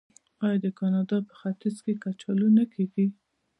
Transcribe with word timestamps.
آیا 0.45 0.57
د 0.63 0.65
کاناډا 0.79 1.17
په 1.27 1.33
ختیځ 1.39 1.75
کې 1.83 1.93
کچالو 2.03 2.47
نه 2.57 2.65
کیږي؟ 2.73 3.05